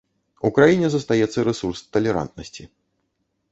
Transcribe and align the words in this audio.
У 0.47 0.49
краіне 0.55 0.87
застаецца 0.93 1.45
рэсурс 1.49 1.79
талерантнасці. 1.99 2.69